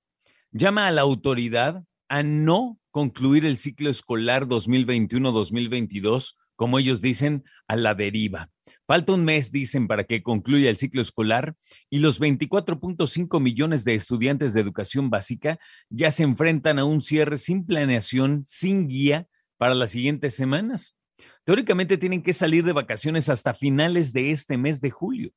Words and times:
llama 0.52 0.86
a 0.86 0.92
la 0.92 1.00
autoridad 1.00 1.82
a 2.08 2.22
no 2.22 2.78
concluir 2.92 3.44
el 3.44 3.56
ciclo 3.56 3.90
escolar 3.90 4.46
2021-2022, 4.46 6.36
como 6.54 6.78
ellos 6.78 7.00
dicen, 7.00 7.42
a 7.66 7.74
la 7.74 7.94
deriva. 7.94 8.51
Falta 8.86 9.12
un 9.12 9.24
mes, 9.24 9.52
dicen, 9.52 9.86
para 9.86 10.04
que 10.04 10.22
concluya 10.22 10.68
el 10.68 10.76
ciclo 10.76 11.02
escolar 11.02 11.54
y 11.88 12.00
los 12.00 12.20
24.5 12.20 13.40
millones 13.40 13.84
de 13.84 13.94
estudiantes 13.94 14.54
de 14.54 14.60
educación 14.60 15.08
básica 15.08 15.58
ya 15.88 16.10
se 16.10 16.24
enfrentan 16.24 16.78
a 16.78 16.84
un 16.84 17.00
cierre 17.00 17.36
sin 17.36 17.64
planeación, 17.64 18.44
sin 18.46 18.88
guía 18.88 19.28
para 19.56 19.74
las 19.74 19.92
siguientes 19.92 20.34
semanas. 20.34 20.96
Teóricamente 21.44 21.96
tienen 21.96 22.22
que 22.22 22.32
salir 22.32 22.64
de 22.64 22.72
vacaciones 22.72 23.28
hasta 23.28 23.54
finales 23.54 24.12
de 24.12 24.32
este 24.32 24.56
mes 24.56 24.80
de 24.80 24.90
julio. 24.90 25.32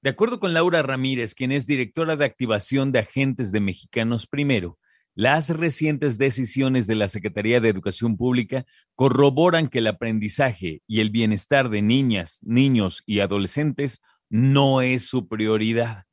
De 0.00 0.10
acuerdo 0.10 0.38
con 0.38 0.54
Laura 0.54 0.82
Ramírez, 0.82 1.34
quien 1.34 1.52
es 1.52 1.66
directora 1.66 2.16
de 2.16 2.24
activación 2.24 2.92
de 2.92 3.00
agentes 3.00 3.50
de 3.52 3.60
Mexicanos 3.60 4.26
Primero, 4.26 4.78
las 5.18 5.50
recientes 5.50 6.16
decisiones 6.16 6.86
de 6.86 6.94
la 6.94 7.08
Secretaría 7.08 7.58
de 7.58 7.68
Educación 7.68 8.16
Pública 8.16 8.64
corroboran 8.94 9.66
que 9.66 9.80
el 9.80 9.88
aprendizaje 9.88 10.80
y 10.86 11.00
el 11.00 11.10
bienestar 11.10 11.70
de 11.70 11.82
niñas, 11.82 12.38
niños 12.42 13.02
y 13.04 13.18
adolescentes 13.18 14.00
no 14.30 14.80
es 14.80 15.08
su 15.08 15.26
prioridad. 15.26 16.04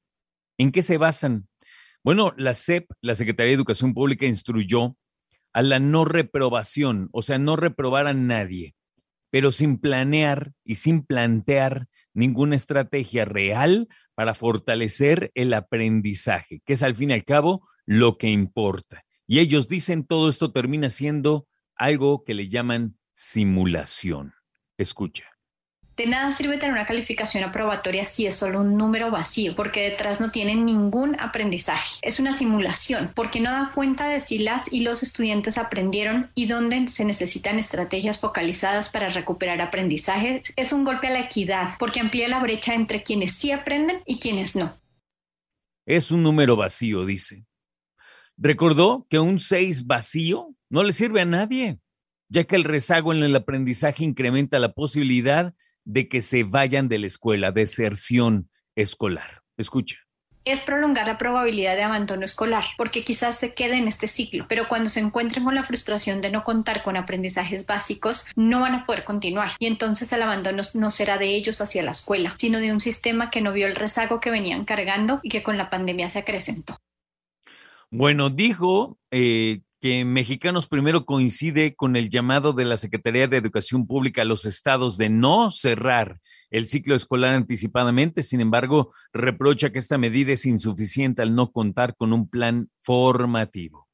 ¿En 0.58 0.72
qué 0.72 0.82
se 0.82 0.98
basan? 0.98 1.48
Bueno, 2.04 2.34
la 2.36 2.56
SEP, 2.56 2.90
la 3.00 3.14
Secretaría 3.14 3.52
de 3.52 3.58
Educación 3.58 3.94
Pública, 3.94 4.26
instruyó 4.26 4.98
a 5.54 5.62
la 5.62 5.78
no 5.78 6.04
reprobación, 6.06 7.10
o 7.12 7.22
sea, 7.22 7.38
no 7.38 7.58
reprobar 7.58 8.08
a 8.08 8.14
nadie, 8.16 8.74
pero 9.30 9.52
sin 9.52 9.78
planear 9.78 10.54
y 10.64 10.76
sin 10.76 11.06
plantear 11.06 11.86
ninguna 12.16 12.56
estrategia 12.56 13.26
real 13.26 13.88
para 14.16 14.34
fortalecer 14.34 15.32
el 15.36 15.54
aprendizaje, 15.54 16.62
que 16.66 16.74
es 16.74 16.82
al 16.82 16.96
fin 16.96 17.12
y 17.12 17.14
al 17.14 17.24
cabo 17.24 17.68
lo 17.86 18.18
que 18.18 18.30
importa. 18.30 19.04
Y 19.28 19.40
ellos 19.40 19.68
dicen 19.68 20.06
todo 20.06 20.30
esto 20.30 20.52
termina 20.52 20.90
siendo 20.90 21.48
algo 21.76 22.24
que 22.24 22.34
le 22.34 22.48
llaman 22.48 22.98
simulación. 23.14 24.34
Escucha. 24.78 25.35
De 25.98 26.08
nada 26.08 26.32
sirve 26.32 26.58
tener 26.58 26.74
una 26.74 26.86
calificación 26.86 27.46
aprobatoria 27.46 28.06
si 28.06 28.28
es 28.28 28.36
solo 28.36 28.60
un 28.60 28.76
número 28.76 29.12
vacío, 29.12 29.56
porque 29.56 29.90
detrás 29.90 30.20
no 30.20 30.30
tiene 30.30 30.54
ningún 30.54 31.18
aprendizaje. 31.22 32.00
Es 32.02 32.20
una 32.20 32.34
simulación, 32.34 33.14
porque 33.16 33.40
no 33.40 33.50
da 33.50 33.72
cuenta 33.74 34.10
de 34.10 34.20
si 34.20 34.40
las 34.40 34.72
y 34.74 34.82
los 34.82 35.04
estudiantes 35.04 35.58
aprendieron 35.58 36.32
y 36.36 36.48
dónde 36.48 36.90
se 36.90 37.06
necesitan 37.06 37.60
estrategias 37.60 38.20
focalizadas 38.20 38.90
para 38.90 39.08
recuperar 39.08 39.62
aprendizajes. 39.62 40.52
Es 40.58 40.74
un 40.74 40.84
golpe 40.84 41.08
a 41.08 41.12
la 41.12 41.22
equidad, 41.22 41.70
porque 41.80 42.02
amplía 42.02 42.28
la 42.28 42.42
brecha 42.42 42.74
entre 42.74 43.02
quienes 43.02 43.32
sí 43.32 43.54
aprenden 43.54 44.02
y 44.06 44.20
quienes 44.20 44.58
no. 44.58 44.78
Es 45.86 46.12
un 46.12 46.24
número 46.24 46.58
vacío, 46.58 47.06
dice. 47.06 47.46
Recordó 48.36 49.08
que 49.10 49.20
un 49.20 49.40
6 49.40 49.88
vacío 49.88 50.54
no 50.70 50.84
le 50.84 50.92
sirve 50.92 51.22
a 51.22 51.26
nadie, 51.26 51.80
ya 52.28 52.44
que 52.44 52.58
el 52.58 52.66
rezago 52.66 53.14
en 53.14 53.24
el 53.24 53.34
aprendizaje 53.34 54.04
incrementa 54.04 54.60
la 54.60 54.74
posibilidad 54.74 55.54
de 55.86 56.10
que 56.10 56.22
se 56.22 56.44
vayan 56.44 56.90
de 56.90 57.00
la 57.00 57.08
escuela, 57.08 57.52
deserción 57.52 58.50
escolar. 58.76 59.42
Escucha. 59.58 59.98
Es 60.44 60.62
prolongar 60.62 61.08
la 61.08 61.18
probabilidad 61.18 61.76
de 61.76 61.82
abandono 61.82 62.24
escolar, 62.24 62.66
porque 62.78 63.04
quizás 63.04 63.40
se 63.40 63.56
quede 63.56 63.78
en 63.78 63.88
este 63.88 64.08
ciclo, 64.08 64.46
pero 64.48 64.68
cuando 64.68 64.90
se 64.90 65.00
encuentren 65.00 65.44
con 65.44 65.56
la 65.56 65.64
frustración 65.64 66.22
de 66.22 66.30
no 66.30 66.44
contar 66.44 66.84
con 66.84 66.98
aprendizajes 66.98 67.66
básicos, 67.66 68.28
no 68.36 68.60
van 68.60 68.76
a 68.76 68.86
poder 68.86 69.06
continuar. 69.06 69.54
Y 69.58 69.66
entonces 69.66 70.12
el 70.14 70.22
abandono 70.22 70.62
no 70.76 70.92
será 70.92 71.18
de 71.18 71.36
ellos 71.36 71.62
hacia 71.62 71.82
la 71.82 71.92
escuela, 71.92 72.34
sino 72.38 72.60
de 72.60 72.72
un 72.72 72.80
sistema 72.80 73.32
que 73.32 73.42
no 73.42 73.54
vio 73.54 73.66
el 73.66 73.76
rezago 73.76 74.20
que 74.20 74.30
venían 74.30 74.66
cargando 74.66 75.20
y 75.24 75.30
que 75.30 75.42
con 75.42 75.58
la 75.58 75.72
pandemia 75.72 76.10
se 76.10 76.20
acrecentó. 76.20 76.78
Bueno, 77.90 78.30
dijo 78.30 79.00
eh, 79.10 79.62
que 79.80 80.06
Mexicanos 80.06 80.68
Primero 80.68 81.06
coincide 81.06 81.76
con 81.76 81.96
el 81.96 82.10
llamado 82.10 82.54
de 82.54 82.66
la 82.66 82.78
Secretaría 82.78 83.28
de 83.28 83.38
Educación 83.38 83.88
Pública 83.88 84.22
a 84.22 84.26
los 84.26 84.46
estados 84.46 84.98
de 84.98 85.10
no 85.10 85.52
cerrar 85.52 86.20
el 86.50 86.68
ciclo 86.68 86.96
escolar 86.96 87.36
anticipadamente. 87.36 88.24
Sin 88.24 88.42
embargo, 88.42 88.94
reprocha 89.14 89.72
que 89.72 89.80
esta 89.80 89.98
medida 89.98 90.34
es 90.34 90.46
insuficiente 90.46 91.22
al 91.22 91.36
no 91.36 91.52
contar 91.52 91.96
con 91.96 92.14
un 92.14 92.30
plan 92.30 92.70
formativo. 92.82 93.86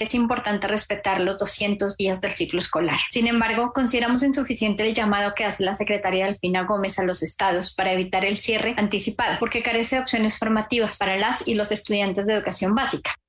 Es 0.00 0.14
importante 0.14 0.66
respetar 0.66 1.20
los 1.20 1.36
200 1.36 1.98
días 1.98 2.22
del 2.22 2.30
ciclo 2.30 2.58
escolar. 2.58 2.98
Sin 3.10 3.26
embargo, 3.26 3.72
consideramos 3.74 4.22
insuficiente 4.22 4.88
el 4.88 4.94
llamado 4.94 5.34
que 5.34 5.44
hace 5.44 5.62
la 5.62 5.74
Secretaría 5.74 6.24
Alfina 6.24 6.64
Gómez 6.64 6.98
a 6.98 7.04
los 7.04 7.22
estados 7.22 7.74
para 7.74 7.92
evitar 7.92 8.24
el 8.24 8.38
cierre 8.38 8.74
anticipado, 8.78 9.38
porque 9.38 9.62
carece 9.62 9.96
de 9.96 10.02
opciones 10.02 10.38
formativas 10.38 10.96
para 10.96 11.18
las 11.18 11.46
y 11.46 11.52
los 11.52 11.70
estudiantes 11.70 12.26
de 12.26 12.32
educación 12.32 12.74
básica. 12.74 13.19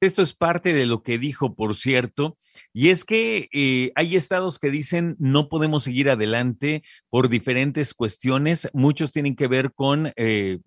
Esto 0.00 0.22
es 0.22 0.32
parte 0.32 0.72
de 0.72 0.86
lo 0.86 1.02
que 1.02 1.18
dijo, 1.18 1.56
por 1.56 1.74
cierto, 1.74 2.36
y 2.72 2.90
es 2.90 3.04
que 3.04 3.48
eh, 3.52 3.90
hay 3.96 4.14
estados 4.14 4.60
que 4.60 4.70
dicen 4.70 5.16
no 5.18 5.48
podemos 5.48 5.82
seguir 5.82 6.08
adelante 6.08 6.84
por 7.10 7.28
diferentes 7.28 7.94
cuestiones. 7.94 8.68
Muchos 8.72 9.12
tienen 9.12 9.34
que 9.34 9.48
ver 9.48 9.72
con 9.72 10.12
eh, 10.14 10.60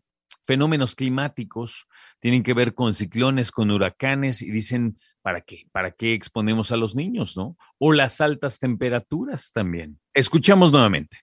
fenómenos 0.46 0.96
climáticos, 0.96 1.88
tienen 2.20 2.44
que 2.44 2.54
ver 2.54 2.74
con 2.74 2.94
ciclones, 2.94 3.52
con 3.52 3.72
huracanes, 3.72 4.42
y 4.42 4.52
dicen, 4.52 4.98
¿para 5.22 5.40
qué? 5.40 5.66
¿Para 5.72 5.92
qué 5.92 6.14
exponemos 6.14 6.74
a 6.74 6.78
los 6.78 6.94
niños, 6.94 7.38
no? 7.38 7.56
O 7.78 7.94
las 7.94 8.20
altas 8.20 8.60
temperaturas 8.60 9.52
también. 9.54 9.98
Escuchamos 10.14 10.74
nuevamente. 10.74 11.20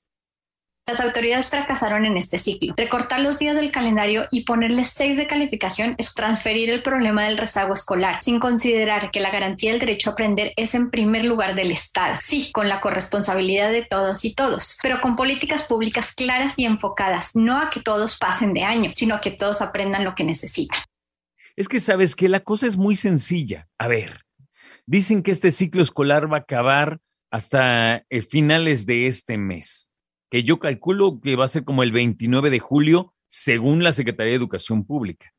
Las 0.88 1.00
autoridades 1.00 1.50
fracasaron 1.50 2.06
en 2.06 2.16
este 2.16 2.38
ciclo. 2.38 2.72
Recortar 2.74 3.20
los 3.20 3.38
días 3.38 3.54
del 3.54 3.70
calendario 3.70 4.26
y 4.30 4.44
ponerles 4.44 4.88
seis 4.88 5.18
de 5.18 5.26
calificación 5.26 5.94
es 5.98 6.14
transferir 6.14 6.70
el 6.70 6.82
problema 6.82 7.26
del 7.26 7.36
rezago 7.36 7.74
escolar, 7.74 8.22
sin 8.22 8.40
considerar 8.40 9.10
que 9.10 9.20
la 9.20 9.30
garantía 9.30 9.72
del 9.72 9.80
derecho 9.80 10.08
a 10.08 10.12
aprender 10.14 10.54
es 10.56 10.74
en 10.74 10.90
primer 10.90 11.26
lugar 11.26 11.54
del 11.54 11.72
Estado. 11.72 12.16
Sí, 12.22 12.50
con 12.52 12.70
la 12.70 12.80
corresponsabilidad 12.80 13.70
de 13.70 13.84
todos 13.84 14.24
y 14.24 14.34
todos, 14.34 14.78
pero 14.82 15.02
con 15.02 15.14
políticas 15.14 15.64
públicas 15.64 16.14
claras 16.14 16.58
y 16.58 16.64
enfocadas, 16.64 17.32
no 17.36 17.60
a 17.60 17.68
que 17.68 17.80
todos 17.80 18.16
pasen 18.16 18.54
de 18.54 18.62
año, 18.62 18.92
sino 18.94 19.16
a 19.16 19.20
que 19.20 19.30
todos 19.30 19.60
aprendan 19.60 20.04
lo 20.04 20.14
que 20.14 20.24
necesitan. 20.24 20.80
Es 21.54 21.68
que 21.68 21.80
sabes 21.80 22.16
que 22.16 22.30
la 22.30 22.40
cosa 22.40 22.66
es 22.66 22.78
muy 22.78 22.96
sencilla. 22.96 23.68
A 23.76 23.88
ver, 23.88 24.22
dicen 24.86 25.22
que 25.22 25.32
este 25.32 25.50
ciclo 25.50 25.82
escolar 25.82 26.32
va 26.32 26.38
a 26.38 26.40
acabar 26.40 26.98
hasta 27.30 28.06
eh, 28.08 28.22
finales 28.22 28.86
de 28.86 29.06
este 29.06 29.36
mes 29.36 29.87
que 30.30 30.42
yo 30.42 30.58
calculo 30.58 31.20
que 31.20 31.36
va 31.36 31.44
a 31.44 31.48
ser 31.48 31.64
como 31.64 31.82
el 31.82 31.92
29 31.92 32.50
de 32.50 32.58
julio, 32.58 33.14
según 33.28 33.82
la 33.82 33.92
Secretaría 33.92 34.32
de 34.32 34.36
Educación 34.36 34.84
Pública. 34.84 35.32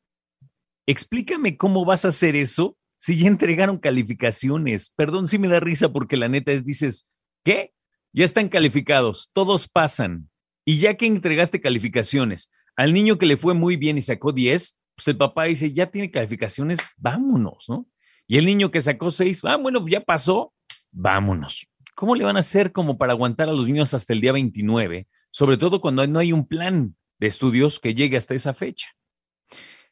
Explícame 0.86 1.56
cómo 1.56 1.84
vas 1.84 2.04
a 2.04 2.08
hacer 2.08 2.36
eso 2.36 2.76
si 2.98 3.16
ya 3.16 3.28
entregaron 3.28 3.78
calificaciones. 3.78 4.92
Perdón 4.96 5.28
si 5.28 5.38
me 5.38 5.48
da 5.48 5.60
risa 5.60 5.92
porque 5.92 6.16
la 6.16 6.28
neta 6.28 6.52
es, 6.52 6.64
dices, 6.64 7.06
¿qué? 7.44 7.72
Ya 8.12 8.24
están 8.24 8.48
calificados, 8.48 9.30
todos 9.32 9.68
pasan. 9.68 10.28
Y 10.64 10.78
ya 10.78 10.94
que 10.94 11.06
entregaste 11.06 11.60
calificaciones, 11.60 12.50
al 12.76 12.92
niño 12.92 13.18
que 13.18 13.26
le 13.26 13.36
fue 13.36 13.54
muy 13.54 13.76
bien 13.76 13.98
y 13.98 14.02
sacó 14.02 14.32
10, 14.32 14.78
pues 14.96 15.08
el 15.08 15.16
papá 15.16 15.44
dice, 15.44 15.72
ya 15.72 15.90
tiene 15.90 16.10
calificaciones, 16.10 16.78
vámonos, 16.96 17.66
¿no? 17.68 17.88
Y 18.26 18.36
el 18.38 18.44
niño 18.44 18.70
que 18.70 18.80
sacó 18.80 19.10
6, 19.10 19.44
ah, 19.44 19.56
bueno, 19.56 19.84
ya 19.88 20.00
pasó, 20.00 20.52
vámonos. 20.90 21.69
¿Cómo 22.00 22.14
le 22.14 22.24
van 22.24 22.38
a 22.38 22.40
hacer 22.40 22.72
como 22.72 22.96
para 22.96 23.12
aguantar 23.12 23.50
a 23.50 23.52
los 23.52 23.66
niños 23.66 23.92
hasta 23.92 24.14
el 24.14 24.22
día 24.22 24.32
29? 24.32 25.06
Sobre 25.30 25.58
todo 25.58 25.82
cuando 25.82 26.06
no 26.06 26.18
hay 26.18 26.32
un 26.32 26.48
plan 26.48 26.96
de 27.18 27.26
estudios 27.26 27.78
que 27.78 27.94
llegue 27.94 28.16
hasta 28.16 28.32
esa 28.32 28.54
fecha. 28.54 28.88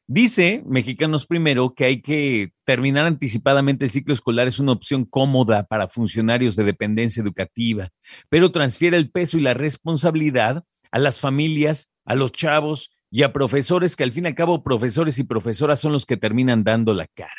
Dice 0.07 0.63
Mexicanos 0.65 1.27
Primero 1.27 1.75
que 1.75 1.85
hay 1.85 2.01
que 2.01 2.55
terminar 2.65 3.05
anticipadamente 3.05 3.85
el 3.85 3.91
ciclo 3.91 4.15
escolar 4.15 4.49
es 4.49 4.59
una 4.59 4.73
opción 4.73 5.05
cómoda 5.05 5.67
para 5.67 5.87
funcionarios 5.89 6.57
de 6.57 6.65
dependencia 6.65 7.23
educativa, 7.23 7.91
pero 8.31 8.53
transfiere 8.53 8.97
el 8.97 9.11
peso 9.11 9.37
y 9.37 9.41
la 9.41 9.53
responsabilidad 9.53 10.65
a 10.91 10.99
las 10.99 11.21
familias, 11.21 11.91
a 12.07 12.15
los 12.15 12.33
chavos 12.33 12.91
y 13.11 13.23
a 13.23 13.35
profesores 13.35 13.97
que 13.97 14.05
al 14.05 14.13
fin 14.13 14.25
y 14.25 14.29
al 14.29 14.35
cabo 14.35 14.63
profesores 14.63 15.19
y 15.19 15.25
profesoras 15.25 15.79
son 15.79 15.93
los 15.93 16.07
que 16.07 16.17
terminan 16.17 16.65
dando 16.65 16.95
la 16.95 17.07
cara. 17.07 17.35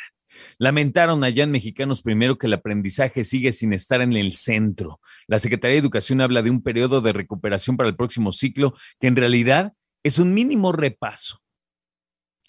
Lamentaron 0.58 1.24
allá 1.24 1.44
en 1.44 1.50
Mexicanos 1.50 2.02
Primero 2.02 2.38
que 2.38 2.46
el 2.46 2.54
aprendizaje 2.54 3.24
sigue 3.24 3.52
sin 3.52 3.72
estar 3.72 4.00
en 4.00 4.12
el 4.14 4.32
centro. 4.32 5.00
La 5.26 5.38
Secretaría 5.38 5.74
de 5.74 5.80
Educación 5.80 6.20
habla 6.20 6.42
de 6.42 6.50
un 6.50 6.62
periodo 6.62 7.00
de 7.00 7.12
recuperación 7.12 7.76
para 7.76 7.88
el 7.88 7.96
próximo 7.96 8.32
ciclo 8.32 8.74
que 8.98 9.06
en 9.06 9.16
realidad 9.16 9.72
es 10.02 10.18
un 10.18 10.34
mínimo 10.34 10.72
repaso 10.72 11.40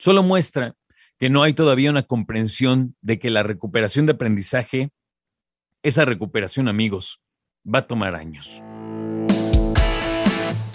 solo 0.01 0.23
muestra 0.23 0.73
que 1.19 1.29
no 1.29 1.43
hay 1.43 1.53
todavía 1.53 1.91
una 1.91 2.01
comprensión 2.01 2.95
de 3.01 3.19
que 3.19 3.29
la 3.29 3.43
recuperación 3.43 4.07
de 4.07 4.13
aprendizaje, 4.13 4.89
esa 5.83 6.05
recuperación, 6.05 6.67
amigos, 6.67 7.21
va 7.63 7.79
a 7.79 7.87
tomar 7.87 8.15
años. 8.15 8.63